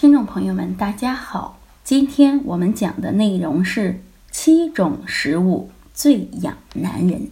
[0.00, 7.28] 听众朋友们，大家好，今天我们讲的内容是七种食物最养男人，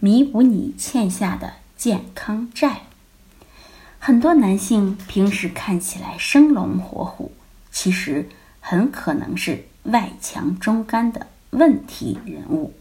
[0.00, 2.84] 弥补你欠下的健康债。
[3.98, 7.32] 很多男性平时看起来生龙活虎，
[7.70, 8.26] 其实
[8.60, 12.72] 很可能是外强中干的问题人物。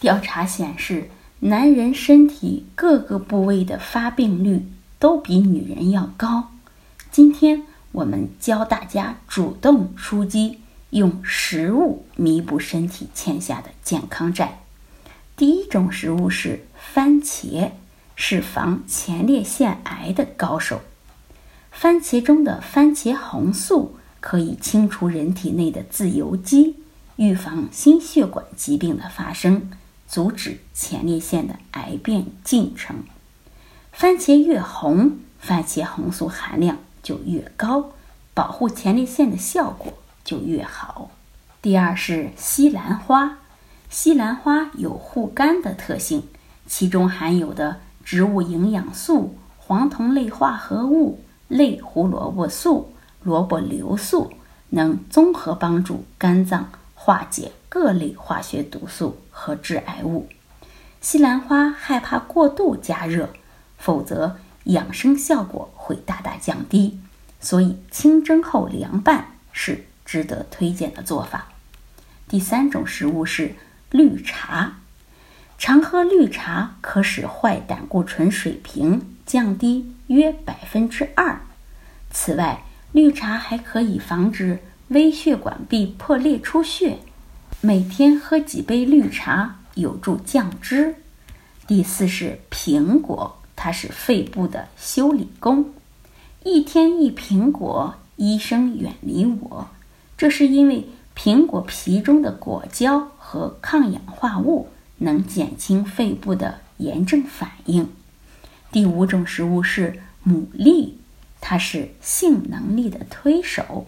[0.00, 4.66] 调查显示，男人身体各个部位的发病率
[4.98, 6.48] 都比女人要高。
[7.12, 7.62] 今天
[7.92, 10.58] 我们教大家主动出击，
[10.90, 14.62] 用食物弥补身体欠下的健康债。
[15.36, 17.70] 第一种食物是番茄。
[18.14, 20.82] 是防前列腺癌的高手。
[21.72, 26.76] 番茄中的番茄红素可以清除人体内的自由基，
[27.16, 29.70] 预防心血管疾病的发生，
[30.06, 33.02] 阻止前列腺的癌变进程。
[33.90, 37.90] 番茄越红，番茄红素含量就越高，
[38.34, 39.92] 保护前列腺的效果
[40.24, 41.10] 就越好。
[41.60, 43.38] 第二是西兰花，
[43.90, 46.22] 西兰花有护肝的特性，
[46.66, 47.80] 其中含有的。
[48.04, 54.32] 植物营养素、黄酮类化合物、类胡萝卜素、萝卜硫素
[54.70, 60.28] 能综合帮助肝脏化解各类化学毒素和致癌物。
[61.00, 63.28] 西兰花害怕过度加热，
[63.78, 66.98] 否则养生效果会大大降低，
[67.40, 71.48] 所以清蒸后凉拌是值得推荐的做法。
[72.28, 73.54] 第三种食物是
[73.90, 74.78] 绿茶。
[75.58, 81.40] 常喝绿茶可使坏胆固醇水平降低约百分之二。
[82.10, 86.98] 此外，绿茶还可以防止微血管壁破裂出血。
[87.60, 90.96] 每天喝几杯绿茶有助降脂。
[91.66, 95.72] 第四是苹果，它是肺部的修理工。
[96.42, 99.68] 一天一苹果，医生远离我。
[100.18, 104.66] 这是因为苹果皮中的果胶和抗氧化物。
[104.98, 107.88] 能减轻肺部的炎症反应。
[108.70, 110.94] 第五种食物是牡蛎，
[111.40, 113.86] 它是性能力的推手。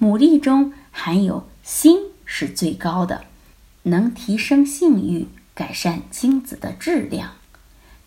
[0.00, 3.24] 牡蛎中含有锌是最高的，
[3.84, 7.37] 能提升性欲，改善精子的质量。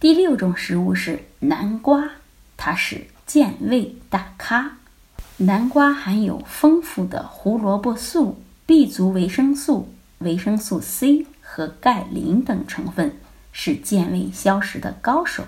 [0.01, 2.09] 第六种食物是南瓜，
[2.57, 4.77] 它是健胃大咖。
[5.37, 11.27] 南瓜含有丰富的胡萝卜素、B 族维生素、维生素 C。
[11.39, 13.17] 和钙、磷等成分
[13.51, 15.43] 是健胃消食的高手，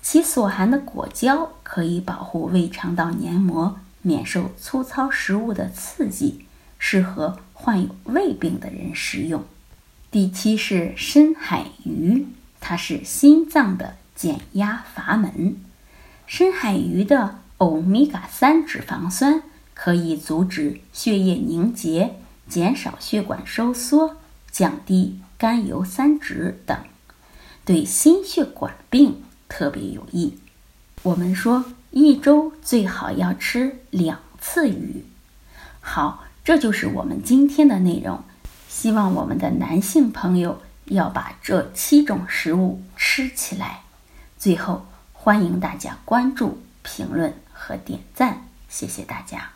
[0.00, 6.46] 其所含的果胶可以保护胃肠道黏膜免受粗糙食物的刺激，
[6.78, 9.44] 适合患有胃病的人食用。
[10.10, 12.26] 第七是深海鱼，
[12.66, 15.58] 它是心脏的减压阀门。
[16.26, 19.42] 深海鱼的欧米伽三脂肪酸
[19.74, 22.14] 可以阻止血液凝结，
[22.48, 24.16] 减少血管收缩，
[24.50, 25.20] 降低。
[25.36, 26.78] 甘油三酯等
[27.66, 30.38] 对心血管病特别有益。
[31.02, 35.04] 我们说一周最好要吃两次鱼。
[35.80, 38.24] 好，这就是我们今天的内容。
[38.70, 43.80] 希望我们的男性朋友要把这七种食物吃起来。
[44.38, 49.50] 最后，欢迎大家关注、评论和点赞，谢谢大家。